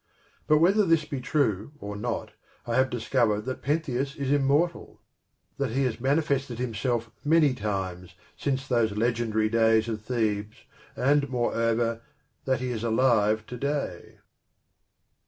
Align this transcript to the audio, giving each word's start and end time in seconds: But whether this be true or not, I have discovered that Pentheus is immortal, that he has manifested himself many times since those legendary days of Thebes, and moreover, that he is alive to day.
But 0.47 0.57
whether 0.57 0.83
this 0.83 1.05
be 1.05 1.21
true 1.21 1.73
or 1.79 1.95
not, 1.95 2.31
I 2.65 2.73
have 2.75 2.89
discovered 2.89 3.41
that 3.41 3.61
Pentheus 3.61 4.15
is 4.15 4.31
immortal, 4.31 4.99
that 5.59 5.73
he 5.73 5.83
has 5.83 6.01
manifested 6.01 6.57
himself 6.57 7.11
many 7.23 7.53
times 7.53 8.15
since 8.35 8.67
those 8.67 8.97
legendary 8.97 9.47
days 9.47 9.87
of 9.87 10.01
Thebes, 10.01 10.63
and 10.95 11.29
moreover, 11.29 12.01
that 12.45 12.61
he 12.61 12.71
is 12.71 12.83
alive 12.83 13.45
to 13.45 13.57
day. 13.57 14.15